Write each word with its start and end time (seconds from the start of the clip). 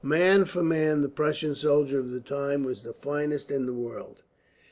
Man 0.03 0.45
for 0.45 0.63
man, 0.63 1.01
the 1.03 1.09
Prussian 1.09 1.53
soldier 1.53 1.99
of 1.99 2.09
the 2.09 2.21
time 2.21 2.63
was 2.63 2.81
the 2.81 2.93
finest 3.03 3.51
in 3.51 3.67
the 3.67 3.71
world. 3.73 4.23